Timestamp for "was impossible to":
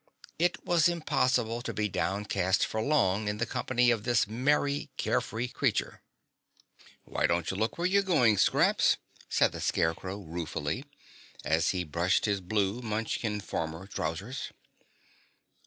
0.65-1.75